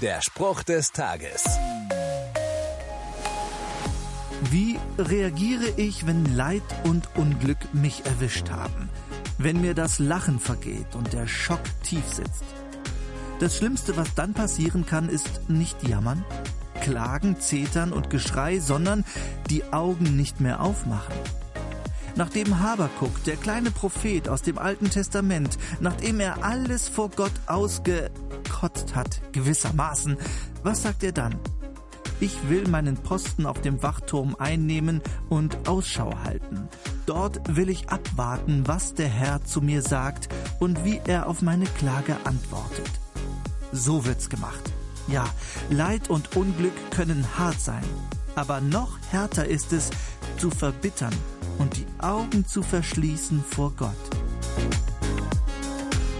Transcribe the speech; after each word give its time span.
Der 0.00 0.22
Spruch 0.22 0.62
des 0.62 0.92
Tages. 0.92 1.44
Wie 4.50 4.78
reagiere 4.96 5.68
ich, 5.76 6.06
wenn 6.06 6.24
Leid 6.34 6.62
und 6.84 7.14
Unglück 7.16 7.74
mich 7.74 8.06
erwischt 8.06 8.48
haben? 8.48 8.88
Wenn 9.36 9.60
mir 9.60 9.74
das 9.74 9.98
Lachen 9.98 10.40
vergeht 10.40 10.94
und 10.94 11.12
der 11.12 11.26
Schock 11.26 11.60
tief 11.82 12.06
sitzt? 12.06 12.44
Das 13.40 13.58
Schlimmste, 13.58 13.94
was 13.98 14.14
dann 14.14 14.32
passieren 14.32 14.86
kann, 14.86 15.10
ist 15.10 15.50
nicht 15.50 15.86
jammern, 15.86 16.24
klagen, 16.80 17.38
zetern 17.38 17.92
und 17.92 18.08
Geschrei, 18.08 18.58
sondern 18.58 19.04
die 19.50 19.64
Augen 19.70 20.16
nicht 20.16 20.40
mehr 20.40 20.62
aufmachen. 20.62 21.14
Nachdem 22.16 22.60
Habakuk, 22.60 23.22
der 23.24 23.36
kleine 23.36 23.70
Prophet 23.70 24.30
aus 24.30 24.40
dem 24.40 24.56
Alten 24.56 24.88
Testament, 24.88 25.58
nachdem 25.80 26.20
er 26.20 26.42
alles 26.42 26.88
vor 26.88 27.10
Gott 27.10 27.32
ausgekotzt 28.60 28.94
hat, 28.94 29.20
gewissermaßen, 29.32 30.16
was 30.62 30.82
sagt 30.82 31.02
er 31.02 31.12
dann? 31.12 31.38
Ich 32.20 32.50
will 32.50 32.68
meinen 32.68 32.96
Posten 32.96 33.46
auf 33.46 33.62
dem 33.62 33.82
Wachturm 33.82 34.36
einnehmen 34.38 35.00
und 35.30 35.66
Ausschau 35.66 36.12
halten. 36.22 36.68
Dort 37.06 37.56
will 37.56 37.70
ich 37.70 37.88
abwarten, 37.88 38.64
was 38.66 38.94
der 38.94 39.08
Herr 39.08 39.42
zu 39.42 39.62
mir 39.62 39.80
sagt 39.80 40.28
und 40.58 40.84
wie 40.84 41.00
er 41.06 41.28
auf 41.28 41.40
meine 41.40 41.64
Klage 41.64 42.16
antwortet. 42.24 42.90
So 43.72 44.04
wird's 44.04 44.28
gemacht. 44.28 44.70
Ja, 45.08 45.24
Leid 45.70 46.10
und 46.10 46.36
Unglück 46.36 46.74
können 46.90 47.26
hart 47.38 47.60
sein, 47.60 47.84
aber 48.34 48.60
noch 48.60 48.98
härter 49.10 49.46
ist 49.46 49.72
es, 49.72 49.90
zu 50.36 50.50
verbittern 50.50 51.14
und 51.58 51.78
die 51.78 51.86
Augen 51.98 52.46
zu 52.46 52.62
verschließen 52.62 53.42
vor 53.42 53.72
Gott. 53.76 53.96